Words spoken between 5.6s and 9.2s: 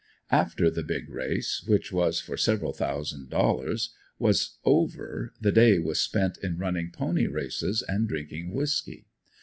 was spent in running pony races and drinking whisky.